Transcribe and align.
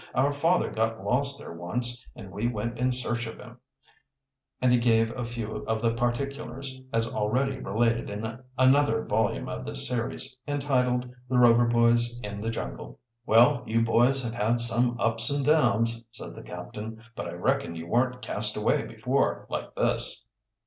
"Our 0.15 0.31
father 0.31 0.71
got 0.71 1.03
lost 1.03 1.37
there 1.37 1.53
once, 1.53 2.03
and 2.15 2.31
we 2.31 2.47
went 2.47 2.79
in 2.79 2.91
search 2.91 3.27
of 3.27 3.37
him," 3.37 3.59
and 4.59 4.71
he 4.73 4.79
gave 4.79 5.15
a 5.15 5.23
few 5.23 5.57
of 5.67 5.79
the 5.79 5.93
particulars, 5.93 6.79
as 6.91 7.07
already 7.07 7.59
related 7.59 8.09
in 8.09 8.39
another 8.57 9.05
volume 9.05 9.47
of 9.47 9.63
this 9.63 9.87
series, 9.87 10.35
entitled 10.47 11.07
"The 11.29 11.37
Rover 11.37 11.65
Boys 11.67 12.19
in 12.23 12.41
the 12.41 12.49
Jungle." 12.49 12.99
"Well, 13.27 13.63
you 13.67 13.83
boys 13.83 14.23
have 14.23 14.33
had 14.33 14.59
some 14.59 14.99
ups 14.99 15.29
and 15.29 15.45
downs," 15.45 16.03
said 16.09 16.33
the 16.35 16.41
captain. 16.41 17.03
"But 17.15 17.27
I 17.27 17.33
reckon 17.33 17.75
you 17.75 17.85
weren't 17.85 18.23
cast 18.23 18.57
away 18.57 18.83
before 18.87 19.45
like 19.51 19.75
this." 19.75 20.25